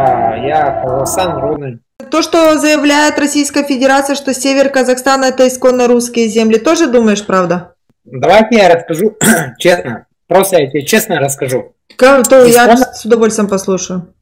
[0.00, 1.78] А, я Казахстан родный.
[2.10, 7.74] То, что заявляет Российская Федерация, что север Казахстана это исконно русские земли, тоже думаешь, правда?
[8.04, 9.16] Давайте я расскажу
[9.58, 10.06] честно.
[10.26, 11.74] Просто я тебе честно расскажу.
[11.96, 14.14] Как- То я Исконно- с удовольствием послушаю.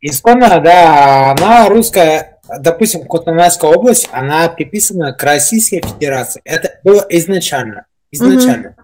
[0.00, 6.42] Исконно, да, она русская, допустим, Костанайская область, она приписана к Российской Федерации.
[6.44, 7.86] Это было изначально.
[8.10, 8.74] Изначально.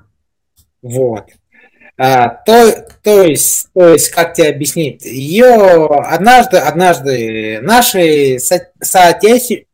[0.82, 1.24] Вот.
[2.02, 9.66] А, то, то есть, то есть, как тебе объяснить, ее однажды, однажды наши со- соотече-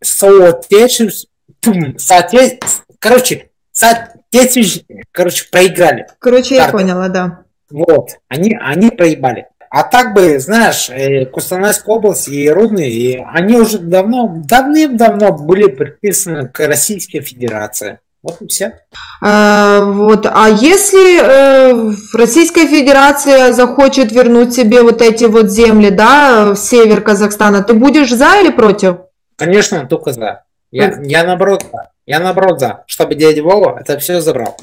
[2.99, 6.09] короче, соотече- короче, проиграли.
[6.19, 6.73] Короче, я Так.
[6.73, 7.45] поняла, да.
[7.71, 9.47] Вот, они, они проебали.
[9.71, 15.69] А так бы, знаешь, э, Костанайская область и Рудный, и они уже давно, давным-давно были
[15.69, 18.01] приписаны к Российской Федерации.
[18.27, 18.81] Вот и все.
[19.23, 20.27] А, вот.
[20.27, 27.03] А если э, Российская Федерация захочет вернуть себе вот эти вот земли, да, в север
[27.03, 28.97] Казахстана, ты будешь за или против?
[29.37, 30.43] Конечно, только за.
[30.73, 31.91] Я, я наоборот за.
[32.05, 34.57] Я наоборот за, чтобы дядя Вова это все забрал.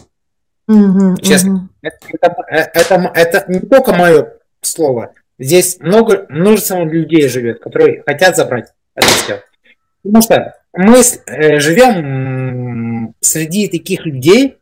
[0.67, 1.51] Мгм, Честно.
[1.51, 1.69] мгм.
[1.81, 2.35] Это, это,
[2.73, 5.13] это, это не только мое слово.
[5.39, 9.41] Здесь много, множество людей живет, которые хотят забрать это все.
[10.03, 14.57] Потому что мы э, живем среди таких людей,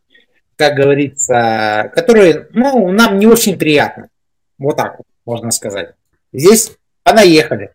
[0.56, 4.08] как говорится, которые, ну, нам не очень приятно.
[4.58, 5.94] Вот так вот, можно сказать.
[6.32, 6.72] Здесь
[7.02, 7.72] понаехали,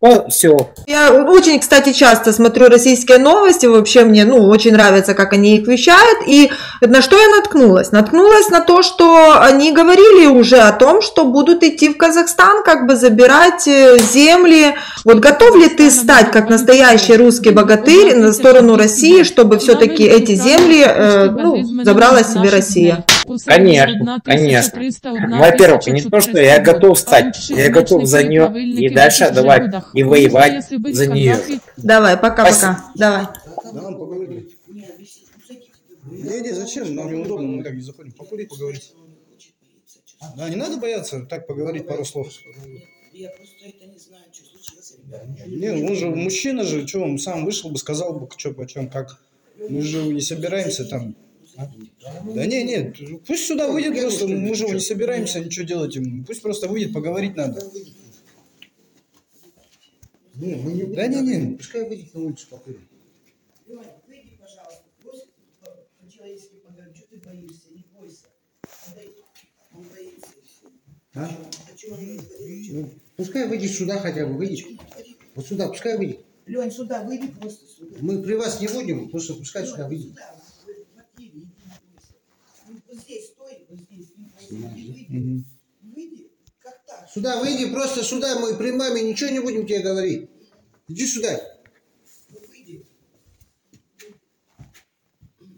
[0.00, 0.70] алманы, все.
[0.86, 5.66] Я очень, кстати, часто смотрю российские новости, вообще мне, ну, очень нравится, как они их
[5.66, 6.50] вещают, и
[6.80, 7.92] на что я наткнулась?
[7.92, 12.86] Наткнулась на то, что они говорили уже о том, что будут идти в Казахстан, как
[12.86, 14.74] бы забирать э, земли.
[15.04, 20.34] Вот готов ли ты стать, как настоящий русский богатырь, на сторону России, чтобы все-таки эти
[20.34, 23.04] земли, э, ну, забрала себе Россия?
[23.44, 24.80] Конечно, конечно.
[25.38, 30.02] Во-первых, не то, что я готов стать, я готов за нее и дальше отдавать, и
[30.02, 31.38] воевать за нее.
[31.76, 33.26] Давай, пока-пока, давай.
[33.72, 34.56] Да, нам поговорить.
[36.10, 36.94] Не, не, зачем?
[36.94, 38.12] Нам неудобно, мы так не заходим.
[38.12, 38.92] Покурить, поговорить.
[40.36, 42.28] Да, не надо бояться так поговорить пару слов.
[43.12, 45.26] Я просто это не знаю, что случилось, ребята.
[45.46, 49.18] Не, он же мужчина же, что он сам вышел бы, сказал бы, что почем, как.
[49.68, 51.14] Мы же не собираемся там.
[52.34, 56.24] Да не, нет, пусть сюда выйдет просто, мы же не собираемся ничего делать ему.
[56.24, 57.60] Пусть просто выйдет, поговорить надо.
[60.36, 61.56] Не, мы не Да не, не.
[61.56, 62.80] Пускай выйдет на улицу покурить.
[63.66, 64.84] Лёнь, выйди, пожалуйста.
[65.02, 65.70] По-
[66.02, 66.94] по-человечески поговорим.
[66.94, 67.68] Что ты боишься?
[67.74, 68.24] Не бойся.
[69.74, 70.28] Он боится.
[71.14, 71.24] А?
[71.26, 71.30] А?
[72.70, 74.66] Ну, пускай выйдет сюда хотя бы, выйдет.
[75.34, 76.20] Вот сюда, пускай выйдет.
[76.46, 77.98] Лёнь, сюда выйди просто сюда.
[78.00, 80.08] Мы при вас не будем, просто пускай Лёнь, сюда выйдет.
[80.10, 80.34] сюда.
[80.66, 82.14] Вот в квартире, иди, не бойся.
[82.68, 83.78] Ну, Вот здесь стой, вот
[84.50, 86.30] Выйди.
[86.60, 87.10] Как так?
[87.10, 90.28] Сюда выйди, просто сюда, мы при маме ничего не будем тебе говорить.
[90.88, 91.40] Иди сюда.
[92.48, 92.86] Выйди.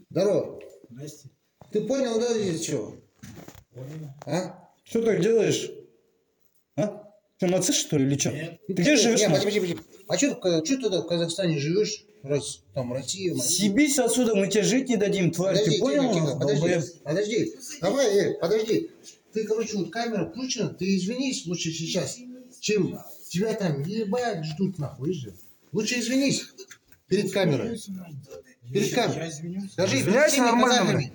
[0.09, 0.59] Здорово.
[1.71, 2.95] Ты понял, да, из чего?
[4.25, 4.69] А?
[4.83, 5.71] Что так делаешь?
[6.75, 7.03] А?
[7.39, 8.29] Ты нацист, что ли, или что?
[8.29, 9.19] Ты где живешь?
[9.19, 9.79] Не, подожди, подожди.
[10.07, 12.05] А что, ты тогда в Казахстане живешь?
[12.23, 13.69] Раз там Россия, Россия.
[13.69, 16.01] Съебись отсюда, мы тебе жить не дадим, тварь, Подожди, ты понял?
[16.03, 17.03] тихо, тихо, нас, подожди, долбоеб?
[17.03, 18.89] подожди, давай, э, подожди.
[19.33, 22.17] Ты, короче, вот камера включена, ты извинись лучше сейчас,
[22.61, 22.97] чем
[23.27, 25.35] тебя там ебать ждут нахуй, же.
[25.73, 26.45] Лучше извинись
[27.07, 27.77] перед камерой.
[28.71, 29.29] Перед камерой.
[29.69, 31.13] Скажи, перед Извиняйся всеми казахами.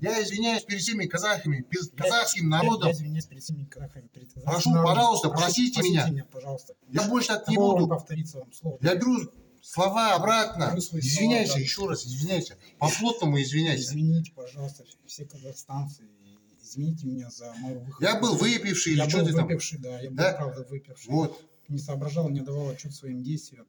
[0.00, 2.88] Я извиняюсь перед всеми казахами, перед казахским народом.
[2.88, 4.94] Я извиняюсь перед всеми казахами, перед казахским Прошу, народом.
[4.96, 6.08] пожалуйста, Прошу, простите меня.
[6.08, 6.74] меня, пожалуйста.
[6.90, 7.86] Я больше так не буду.
[7.86, 8.78] повторится вам слово.
[8.82, 9.18] Я беру
[9.62, 10.78] слова обратно.
[10.80, 11.62] Слова Извиняйся, обратно.
[11.62, 12.58] еще раз, извиняйся.
[12.78, 13.84] По-плотному извиняйся.
[13.84, 16.02] Извините, пожалуйста, все казахстанцы.
[16.62, 18.02] Извините меня за мою выходку.
[18.02, 19.46] Я был выпивший Я или что был ты там?
[19.46, 20.32] выпивший, да, я был, Да?
[20.34, 21.10] правда, выпивший.
[21.12, 23.66] Вот, Не соображал, не давал отчет своим действиям.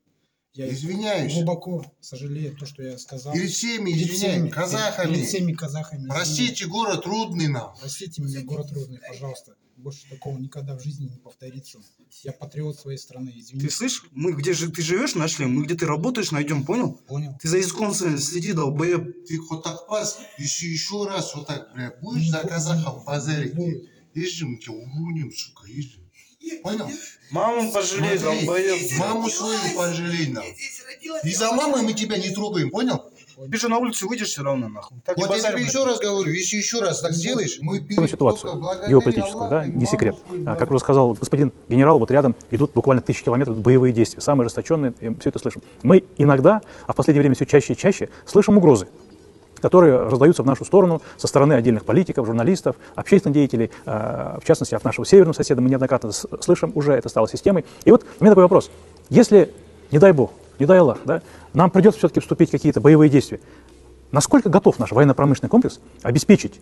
[0.53, 1.33] Я извиняюсь.
[1.33, 3.33] глубоко сожалею то, что я сказал.
[3.33, 5.13] Перед всеми Перед извиняюсь, всеми- казахами.
[5.15, 5.99] Перед всеми казахами.
[6.01, 6.15] извиняюсь.
[6.15, 7.73] Простите, город трудный нам.
[7.79, 9.55] Простите меня, город Рудный, пожалуйста.
[9.77, 11.79] Больше такого никогда в жизни не повторится.
[12.23, 13.69] Я патриот своей страны, Ты извините.
[13.71, 14.03] слышишь?
[14.11, 15.47] Мы где же ты живешь, нашли?
[15.47, 16.93] Мы где ты работаешь, найдем, понял?
[17.07, 17.35] Понял?
[17.41, 19.25] Ты за языком следи, долбоеб.
[19.25, 23.55] Ты хоть так пас, еще, еще раз вот так, бля, будешь за казахов базарить?
[23.55, 23.89] Будет.
[24.13, 25.99] Ежи, мы тебя уруним, сука, ежи.
[26.61, 26.89] Понял?
[27.31, 28.97] Маму пожалей, долбоеб.
[28.99, 30.43] Маму свою пожалей нам.
[30.43, 31.23] Здесь родилась.
[31.25, 33.03] И за мамой мы тебя не трогаем, понял?
[33.51, 34.97] Ты же на улицу выйдешь все равно, нахуй.
[35.05, 38.61] Так Вот я тебе еще раз говорю, если еще раз так сделаешь, мы перед ситуацию
[38.87, 40.15] геополитическую, да, не секрет.
[40.45, 44.45] А, Как уже сказал господин генерал, вот рядом идут буквально тысячи километров боевые действия, самые
[44.45, 45.63] ожесточенные, и все это слышим.
[45.81, 48.87] Мы иногда, а в последнее время все чаще и чаще, слышим угрозы.
[49.63, 54.75] Которые раздаются в нашу сторону со стороны отдельных политиков, журналистов, общественных деятелей, э, в частности,
[54.75, 55.61] от нашего северного соседа.
[55.61, 57.63] Мы неоднократно слышим уже, это стало системой.
[57.85, 58.69] И вот у меня такой вопрос.
[59.09, 59.53] Если,
[59.89, 61.21] не дай бог, не дай Аллах, да,
[61.53, 63.39] нам придется все-таки вступить в какие-то боевые действия,
[64.11, 66.59] насколько готов наш военно-промышленный комплекс обеспечить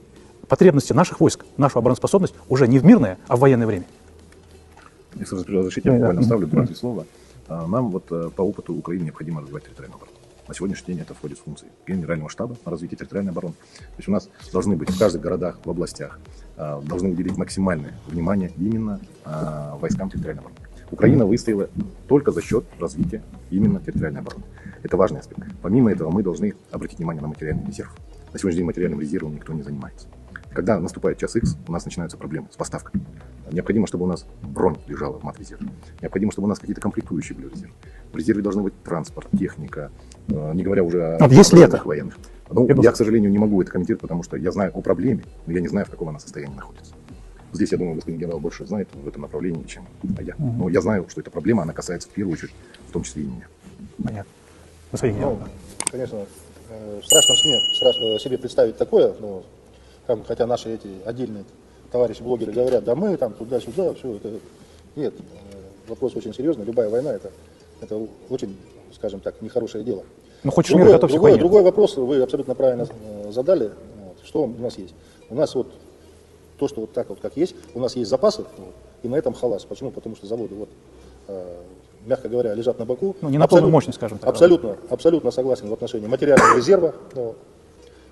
[0.47, 3.85] потребности наших войск, нашу обороноспособность уже не в мирное, а в военное время?
[5.15, 7.07] Если разрешите, я буквально вставлю два-три слова.
[7.47, 10.20] А, Нам вот э, по опыту Украины необходимо развивать территориальную оборону.
[10.47, 13.53] На сегодняшний день это входит в функции Генерального штаба на развитие территориальной обороны.
[13.77, 16.19] То есть у нас должны быть в каждых городах, в областях,
[16.57, 20.59] а, должны уделить максимальное внимание именно а, войскам территориальной обороны.
[20.91, 21.69] Украина выстояла
[22.07, 24.43] только за счет развития именно территориальной обороны.
[24.83, 25.43] Это важный аспект.
[25.61, 27.95] Помимо этого мы должны обратить внимание на материальный резерв.
[28.33, 30.07] На сегодняшний день материальным резервом никто не занимается.
[30.53, 32.99] Когда наступает час X, у нас начинаются проблемы с поставкой.
[33.51, 35.67] Необходимо, чтобы у нас бронь лежала в мат-резерве.
[36.01, 37.73] Необходимо, чтобы у нас какие-то комплектующие были в резерве.
[38.11, 39.91] В резерве должны быть транспорт, техника,
[40.27, 42.17] э, не говоря уже о Вот есть ли военных.
[42.49, 45.53] Ну, Я к сожалению, не могу это комментировать, потому что я знаю о проблеме, но
[45.53, 46.93] я не знаю, в каком она состоянии находится.
[47.53, 49.85] Здесь, я думаю, господин генерал больше знает в этом направлении, чем
[50.19, 50.35] я.
[50.37, 52.53] Но я знаю, что эта проблема, она касается в первую очередь,
[52.87, 53.47] в том числе и меня.
[54.03, 54.31] Понятно.
[54.91, 55.39] Господин генерал.
[55.39, 55.47] Ну,
[55.89, 56.25] конечно,
[56.69, 59.43] э, страшно себе, страшно себе представить такое, ну,
[60.07, 61.45] там, хотя наши эти отдельные
[61.91, 64.31] товарищи блогеры говорят, да мы там туда-сюда, все это.
[64.95, 65.55] Нет, э,
[65.87, 66.65] вопрос очень серьезный.
[66.65, 67.31] Любая война это,
[67.81, 67.99] это
[68.29, 68.55] очень,
[68.93, 70.03] скажем так, нехорошее дело.
[70.43, 73.71] Ну, хочешь мир, Другой, готовься к другой, другой вопрос вы абсолютно правильно э, задали.
[74.03, 74.95] Вот, Что у нас есть?
[75.29, 75.67] У нас вот
[76.57, 79.33] то, что вот так вот как есть, у нас есть запасы, вот, и на этом
[79.33, 79.65] халас.
[79.65, 79.91] Почему?
[79.91, 80.69] Потому что заводы вот,
[81.27, 81.55] э,
[82.05, 83.15] мягко говоря, лежат на боку.
[83.21, 84.29] Ну, не на полную мощность, скажем так.
[84.29, 86.93] Абсолютно, абсолютно согласен в отношении материального резерва.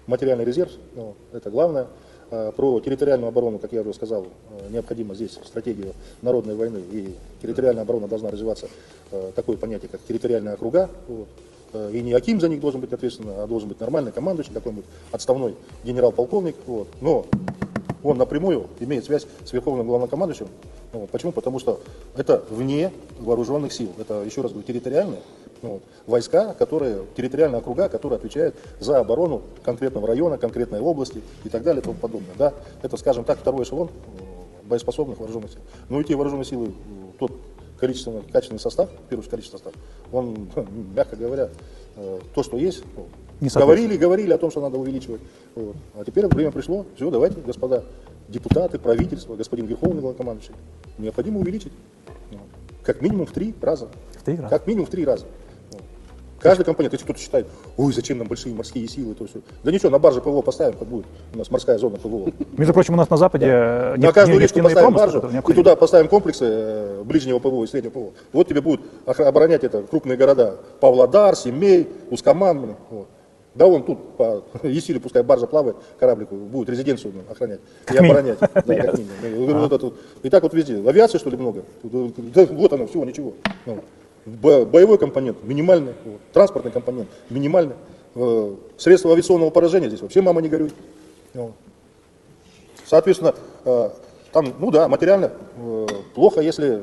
[0.09, 1.87] Материальный резерв, ну, это главное.
[2.31, 6.79] А, Про территориальную оборону, как я уже сказал, э, необходимо здесь стратегию народной войны.
[6.91, 8.67] И территориальная оборона должна развиваться,
[9.11, 10.89] э, такое понятие, как территориальные округа.
[11.07, 11.27] вот.
[11.73, 14.85] Э, И не Аким за них должен быть ответственен, а должен быть нормальный командующий, какой-нибудь
[15.11, 16.55] отставной генерал-полковник.
[16.67, 16.87] Вот.
[17.01, 17.25] Но
[18.03, 20.47] он напрямую имеет связь с верховным главнокомандующим.
[20.93, 21.09] Вот.
[21.09, 21.31] Почему?
[21.31, 21.79] Потому что
[22.15, 23.91] это вне вооруженных сил.
[23.99, 25.21] Это, еще раз говорю, территориальные
[25.61, 31.63] ну, войска, которые, территориальные округа, которые отвечают за оборону конкретного района, конкретной области и так
[31.63, 32.35] далее и тому подобное.
[32.37, 32.53] Да?
[32.81, 35.61] Это, скажем так, второй эшелон э, боеспособных вооруженных сил.
[35.89, 36.71] Ну и те вооруженные силы, э,
[37.19, 37.31] тот
[37.79, 39.73] количественный, качественный состав, в первую очередь количественный состав,
[40.11, 40.49] он,
[40.95, 41.49] мягко говоря,
[41.95, 43.07] э, то, что есть, ну,
[43.41, 45.21] Не говорили, говорили о том, что надо увеличивать.
[45.55, 45.75] Вот.
[45.95, 46.85] А теперь время пришло.
[46.95, 47.83] Все, давайте, господа
[48.27, 50.53] депутаты, правительство, господин Верховный главнокомандующий,
[50.97, 51.73] необходимо увеличить.
[52.31, 52.39] Ну,
[52.83, 53.89] Как минимум в три раза.
[54.17, 54.49] В три раза.
[54.49, 55.25] Как минимум в три раза.
[56.39, 56.43] Вот.
[56.43, 59.41] Каждый компонент, если кто-то считает, ой, зачем нам большие морские силы, то все.
[59.63, 61.05] Да ничего, на барже ПВО поставим, как будет.
[61.33, 62.31] У нас морская зона ПВО.
[62.57, 66.07] Между прочим, у нас на Западе э, На каждую речку поставим баржу, и туда поставим
[66.07, 68.11] комплексы э, ближнего ПВО и среднего ПВО.
[68.31, 70.57] Вот тебе будут оборонять это крупные города.
[70.79, 72.61] Павлодар, Семей, Ускаман.
[72.61, 73.07] блин, вот.
[73.55, 77.59] Да вон тут по Есилю, пускай баржа плавает, кораблику будет резиденцию охранять
[77.91, 78.37] и оборонять.
[78.53, 79.65] Да, как минимум.
[79.65, 79.95] Это вот.
[80.23, 80.75] И так вот везде.
[80.87, 81.63] Авиации, что ли, много?
[81.83, 83.33] Да, Вот оно, всего, ничего.
[84.29, 86.19] Ну, бо- Боевой компонент минимальный, вот.
[86.33, 87.75] транспортный компонент минимальный.
[88.15, 90.71] Э, Средства авиационного поражения здесь вообще мама не горюй.
[91.33, 91.51] Вот.
[92.85, 93.89] Соответственно, э,
[94.31, 96.81] там, ну да, материально э, плохо, если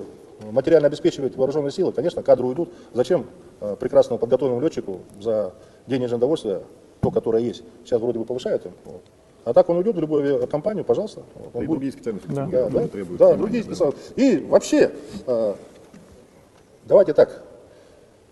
[0.51, 2.71] материально обеспечивать вооруженные силы, конечно, кадры уйдут.
[2.93, 3.27] Зачем
[3.61, 5.53] э, прекрасному подготовленному летчику за
[5.87, 6.63] денежное удовольствие,
[7.01, 9.03] то, которое есть, сейчас вроде бы повышают им, вот.
[9.45, 11.23] а так он уйдет в любую авиакомпанию, пожалуйста.
[11.55, 13.75] он И будет- другие специальные да, да, да, внимания, другие да.
[13.75, 13.97] специальные.
[14.17, 14.91] И вообще,
[15.27, 15.55] э,
[16.87, 17.43] давайте так,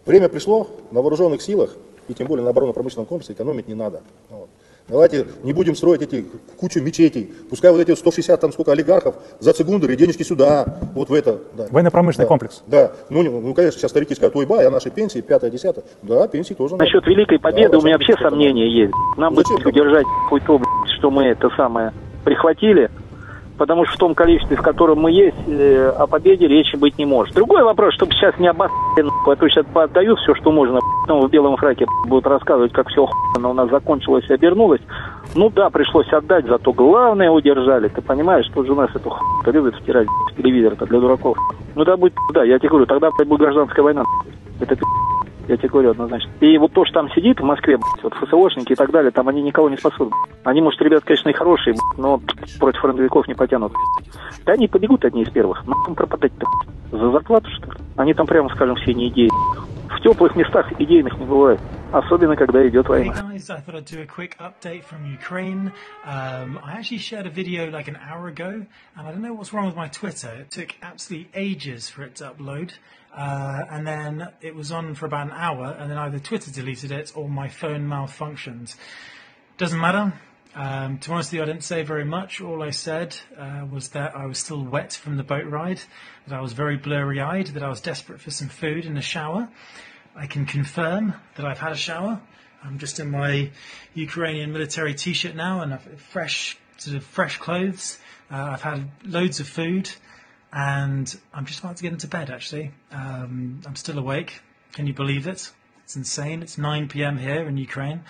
[0.07, 1.71] время пришло, на вооруженных силах,
[2.09, 4.03] и тем более на оборонно-промышленном комплексе экономить не надо.
[4.31, 4.49] Вот.
[4.87, 6.27] Давайте не будем строить эти
[6.59, 7.33] кучу мечетей.
[7.49, 11.39] Пускай вот эти 160 там сколько олигархов за цигундеры, денежки сюда, вот в это.
[11.55, 11.69] Да.
[11.71, 12.63] Военно-промышленный Да, комплекс.
[12.67, 12.93] Да.
[13.09, 15.85] Ну, ну, конечно, сейчас старики скажут, ой, бай, а наши пенсии, пятое, десятое.
[16.03, 16.85] Да, пенсии тоже надо.
[16.85, 18.93] Насчет Великой Победы Да, у меня вообще сомнения есть.
[19.17, 19.67] Нам бы Зачем?
[19.67, 20.61] удержать хоть то,
[20.99, 21.95] что мы это самое
[22.25, 22.91] прихватили,
[23.59, 27.07] потому что в том количестве, в котором мы есть, э, о победе речи быть не
[27.07, 27.35] может.
[27.35, 31.27] Другой вопрос, чтобы сейчас не обоссали, нахуй, а то сейчас поотдают все, что можно, потом
[31.27, 34.81] в белом фраке будут рассказывать, как все охуенно у нас закончилось и обернулось.
[35.35, 37.89] Ну да, пришлось отдать, зато главное удержали.
[37.89, 41.37] Ты понимаешь, тут же у нас эту хуйню любят втирать телевизор-то для дураков.
[41.75, 44.05] Ну да, будет, да, я тебе говорю, тогда будет гражданская война.
[44.61, 45.04] Это пи***.
[45.49, 46.31] Я тебе говорю однозначно.
[46.41, 49.43] И вот то, что там сидит в Москве, вот ФСОшники и так далее, там они
[49.43, 50.13] никого не спасут.
[50.45, 52.21] Они, может, ребят, конечно, и хорошие, но
[52.59, 53.73] против фронтовиков не потянут.
[54.47, 55.67] Да они побегут одни из первых.
[55.67, 56.47] Нахуй пропадать-то?
[56.91, 57.79] За зарплату, что ли?
[57.97, 59.31] Они там, прямо скажем, все не идеи.
[59.91, 61.61] В теплых местах идейных не бывает.
[61.94, 63.14] Особенно, когда идет Hey война.
[63.14, 65.72] guys, I thought I'd do a quick update from Ukraine.
[66.06, 69.54] Um, I actually shared a video like an hour ago, and I don't know what's
[69.54, 70.30] wrong with my Twitter.
[70.42, 72.74] It took absolutely ages for it to upload,
[73.16, 76.92] uh, and then it was on for about an hour, and then either Twitter deleted
[76.92, 78.76] it or my phone malfunctioned.
[79.58, 80.14] doesn't matter.
[80.56, 82.42] Um, to be honest with you, I didn't say very much.
[82.42, 85.82] All I said uh, was that I was still wet from the boat ride,
[86.28, 89.02] that I was very blurry eyed, that I was desperate for some food and a
[89.02, 89.50] shower.
[90.17, 92.21] I can confirm that I've had a shower.
[92.63, 93.51] I'm just in my
[93.95, 97.99] Ukrainian military t-shirt now and I've fresh, sort of fresh clothes.
[98.31, 99.91] Uh, I've had loads of food
[100.53, 102.71] and I'm just about to get into bed actually.
[102.93, 104.41] Um, I'm still awake.
[104.73, 105.51] Can you believe it?
[105.83, 106.43] It's insane.
[106.43, 107.19] It's 9 p.m.
[107.19, 108.03] here in Ukraine.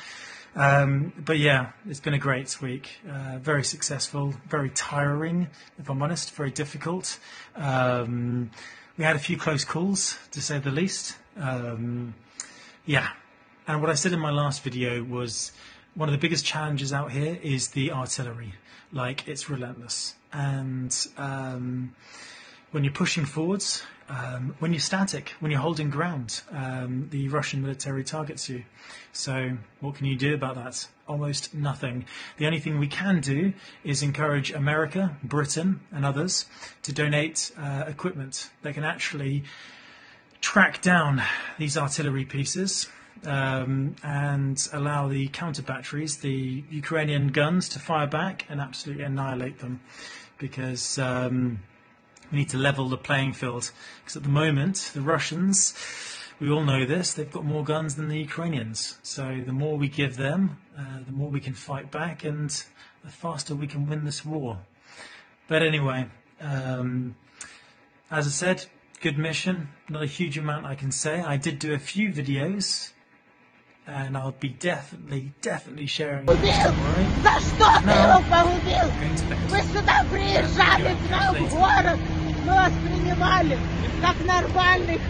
[0.56, 2.98] Um, but yeah, it's been a great week.
[3.10, 7.18] Uh, very successful, very tiring, if I'm honest, very difficult.
[7.56, 8.50] Um,
[8.96, 11.16] we had a few close calls, to say the least.
[11.36, 12.14] Um,
[12.86, 13.08] yeah,
[13.66, 15.52] and what I said in my last video was
[15.94, 18.54] one of the biggest challenges out here is the artillery.
[18.92, 20.14] Like, it's relentless.
[20.32, 21.94] And um,
[22.72, 27.62] when you're pushing forwards, um, when you're static, when you're holding ground, um, the Russian
[27.62, 28.64] military targets you.
[29.12, 30.86] So, what can you do about that?
[31.08, 32.04] Almost nothing.
[32.36, 36.46] The only thing we can do is encourage America, Britain, and others
[36.82, 39.44] to donate uh, equipment that can actually
[40.44, 41.22] track down
[41.56, 42.86] these artillery pieces
[43.24, 49.60] um, and allow the counter batteries, the Ukrainian guns, to fire back and absolutely annihilate
[49.60, 49.80] them.
[50.36, 51.60] Because um,
[52.30, 53.70] we need to level the playing field.
[54.00, 55.72] Because at the moment, the Russians,
[56.38, 58.98] we all know this, they've got more guns than the Ukrainians.
[59.02, 62.50] So the more we give them, uh, the more we can fight back and
[63.02, 64.58] the faster we can win this war.
[65.48, 66.08] But anyway,
[66.38, 67.16] um,
[68.10, 68.66] as I said,
[69.03, 69.69] good mission.
[69.89, 71.21] Not a huge amount I can say.
[71.21, 72.91] I did do a few videos
[73.87, 76.35] and I'll be definitely, definitely sharing them.
[76.35, 77.05] Don't worry.
[77.23, 78.85] За что ты Now, его погубил?
[78.99, 79.37] going to bed.
[79.49, 81.99] Вы сюда приезжали к нам в город,
[82.45, 83.57] мы вас принимали
[84.01, 85.01] как нормальных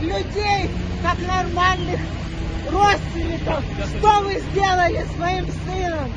[0.00, 0.70] людей,
[1.02, 2.00] как нормальных
[2.70, 3.64] родственников.
[3.98, 6.12] Что вы сделали с моим сыном?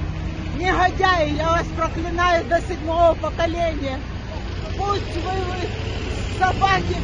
[0.58, 4.00] Негодяи, я вас проклинаю до седьмого поколения.
[4.81, 6.97] Пусть вы, вы собаки,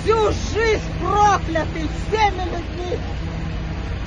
[0.00, 2.98] всю жизнь прокляты всеми людьми.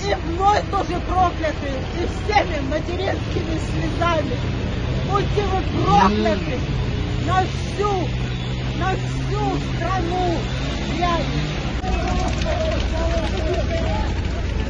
[0.05, 4.37] И мной тоже прокляты, и всеми материнскими слезами.
[5.11, 6.59] Будьте вы прокляты
[7.27, 7.91] на всю,
[8.79, 9.43] на всю
[9.75, 10.37] страну.
[10.97, 11.17] Я...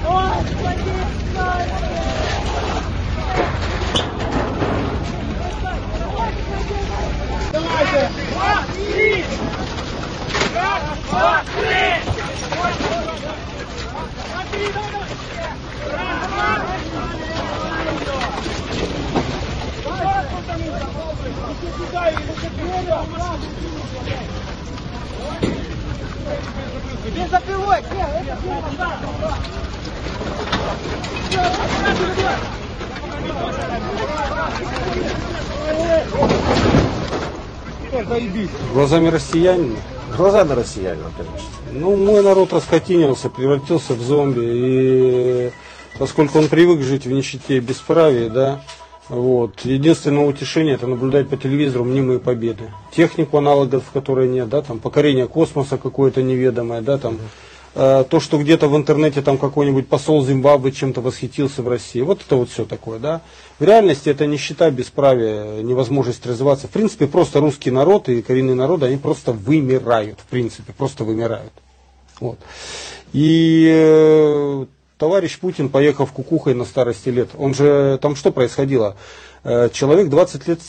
[0.04, 0.94] Господи,
[1.36, 1.94] Давайте!
[6.14, 6.93] Два,
[7.94, 9.24] три!
[10.56, 12.14] Раз, два, три!
[38.74, 39.76] Глазами россиянина?
[40.18, 41.50] Глазами россиянина, конечно.
[41.72, 44.42] Ну, мой народ раскотинился, превратился в зомби.
[44.42, 45.52] И
[46.00, 48.62] поскольку он привык жить в нищете и бесправии, да,
[49.10, 52.72] вот, единственное утешение это наблюдать по телевизору мнимые победы.
[52.96, 57.20] Технику аналогов, которой нет, да, там покорение космоса какое-то неведомое, да, там
[57.74, 62.02] то, что где-то в интернете там какой-нибудь посол Зимбабве чем-то восхитился в России.
[62.02, 63.22] Вот это вот все такое, да.
[63.60, 66.68] В реальности это нищета, бесправие, невозможность развиваться.
[66.68, 71.54] В принципе, просто русский народ и коренные народы, они просто вымирают, в принципе, просто вымирают.
[72.20, 72.40] Вот.
[73.12, 74.66] И э,
[74.98, 78.96] товарищ Путин, поехав кукухой на старости лет, он же, там что происходило?
[79.44, 80.60] Э, человек 20 лет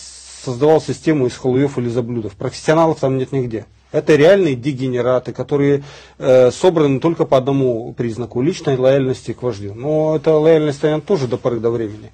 [0.45, 2.35] создавал систему из холуев или заблюдов.
[2.35, 3.67] Профессионалов там нет нигде.
[3.95, 5.85] Это реальные дегенераты, которые
[6.19, 9.73] э, собраны только по одному признаку личной лояльности к вождю.
[9.73, 12.13] Но эта лояльность наверное, тоже до поры до времени.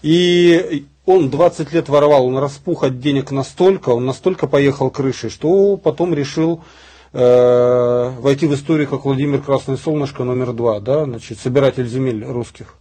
[0.00, 5.76] И он 20 лет воровал, он распух от денег настолько, он настолько поехал крышей, что
[5.76, 6.64] потом решил
[7.12, 12.76] э, войти в историю как Владимир Красное Солнышко номер два, да, значит, собиратель земель русских.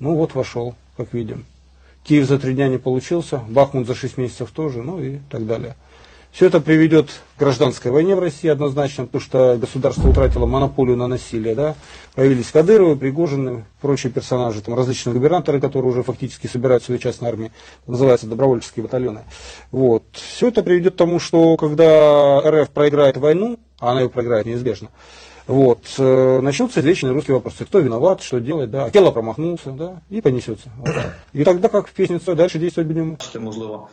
[0.00, 1.46] Ну вот вошел, как видим.
[2.02, 5.76] Киев за три дня не получился, Бахмут за шесть месяцев тоже, ну и так далее.
[6.30, 11.06] Все это приведет к гражданской войне в России однозначно, потому что государство утратило монополию на
[11.06, 11.54] насилие.
[11.54, 11.74] Да?
[12.14, 17.50] Появились Кадыровы, Пригожины, прочие персонажи, там, различные губернаторы, которые уже фактически собирают свою частную армию,
[17.86, 19.20] называются добровольческие батальоны.
[19.70, 20.04] Вот.
[20.12, 24.90] Все это приведет к тому, что когда РФ проиграет войну, а она ее проиграет неизбежно,
[25.48, 27.64] вот, э, начнутся вечные русские вопросы.
[27.64, 30.68] Кто виноват, что делать, да, тело промахнулся, да, и понесется.
[30.76, 30.94] Вот.
[31.32, 33.88] И тогда, как в песне, дальше действовать будем можливо,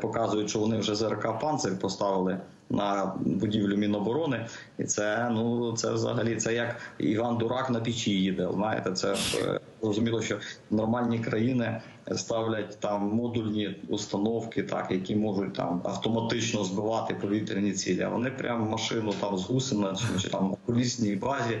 [0.00, 2.38] показують, що вони вже ЗРК «Панцир» поставили
[2.70, 4.46] на будівлю Міноборони,
[4.78, 8.48] і це ну це взагалі це як Іван Дурак на печі їде.
[8.54, 10.38] Знаєте, це е, зрозуміло, що
[10.70, 11.80] нормальні країни
[12.16, 18.02] ставлять там модульні установки, так які можуть там автоматично збивати повітряні цілі.
[18.02, 21.58] А вони прям машину там з гусена чи там на колісній базі.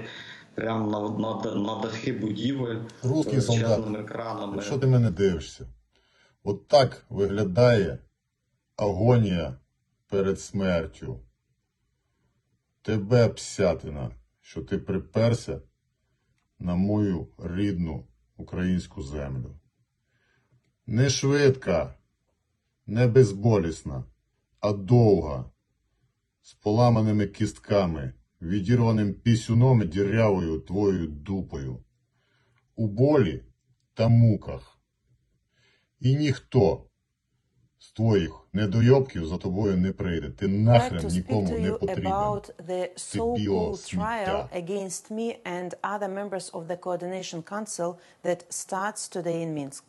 [0.54, 4.52] Прямо на, на, на дахи будівель Русський солдат, величезними екранами.
[4.56, 5.66] якщо ти мене дивишся,
[6.42, 7.98] от так виглядає
[8.76, 9.58] агонія
[10.06, 11.20] перед смертю.
[12.82, 15.62] Тебе псятина, що ти приперся
[16.58, 18.06] на мою рідну
[18.36, 19.56] українську землю.
[20.86, 21.94] Не швидка,
[22.86, 24.04] не безболісна,
[24.60, 25.50] а довга,
[26.42, 31.84] з поламаними кістками, відірваним пісюном і дірявою твоєю дупою,
[32.76, 33.44] у болі
[33.94, 34.69] та муках.
[35.99, 36.81] І ніхто
[37.79, 40.29] з твоїх недойобків за тобою не прийде.
[40.29, 42.11] Ти like нахрен to speak нікому to не you потрібен.
[42.13, 44.05] about the so-called біосміття.
[44.05, 49.83] trial against me and other members of the Coordination Council that starts today in Minsk.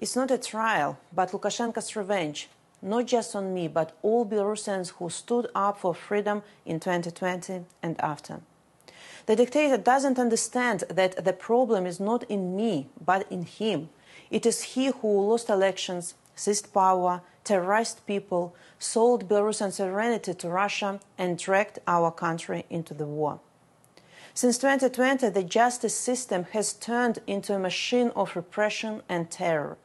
[0.00, 2.48] It's not a trial, but Lukashenko's revenge,
[2.82, 7.94] not just on me, but all Belarusians who stood up for freedom in 2020 and
[8.00, 8.34] after.
[9.26, 13.88] The dictator doesn't understand that the problem is not in me, but in him.
[14.31, 20.99] It is he who lost elections, seized power, terrorized people, sold Belarusian sovereignty to Russia,
[21.17, 23.39] and dragged our country into the war.
[24.33, 29.77] Since 2020, the justice system has turned into a machine of repression and terror.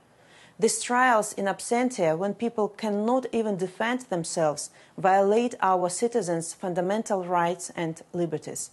[0.59, 7.72] These trials in absentia, when people cannot even defend themselves, violate our citizens' fundamental rights
[7.74, 8.70] and liberties.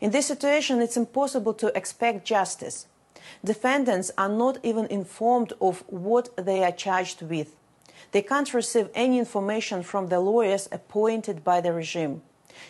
[0.00, 2.86] In this situation, it's impossible to expect justice.
[3.44, 7.56] Defendants are not even informed of what they are charged with.
[8.12, 12.22] They can't receive any information from the lawyers appointed by the regime.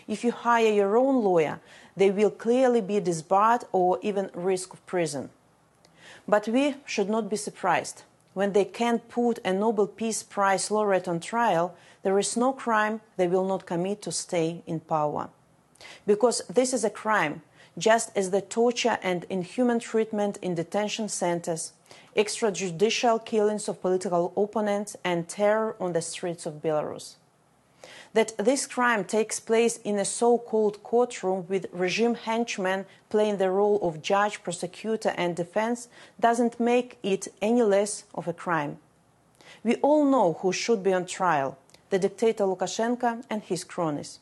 [0.07, 1.61] If you hire your own lawyer,
[1.97, 5.31] they will clearly be disbarred or even risk of prison.
[6.29, 8.03] But we should not be surprised.
[8.35, 13.01] When they can't put a Nobel Peace Prize laureate on trial, there is no crime
[13.17, 15.29] they will not commit to stay in power.
[16.07, 17.43] Because this is a crime,
[17.79, 21.73] just as the torture and inhuman treatment in detention centers,
[22.17, 27.17] extrajudicial killings of political opponents, and terror on the streets of Belarus.
[28.13, 33.51] That this crime takes place in a so called courtroom with regime henchmen playing the
[33.51, 38.79] role of judge, prosecutor, and defense doesn't make it any less of a crime.
[39.63, 41.57] We all know who should be on trial
[41.91, 44.21] the dictator Lukashenko and his cronies.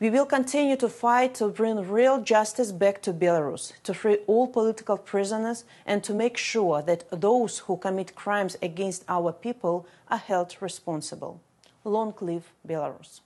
[0.00, 4.46] We will continue to fight to bring real justice back to Belarus, to free all
[4.46, 10.18] political prisoners, and to make sure that those who commit crimes against our people are
[10.18, 11.40] held responsible.
[11.82, 13.22] Long live Belarus.